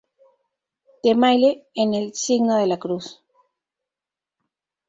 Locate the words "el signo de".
1.93-2.65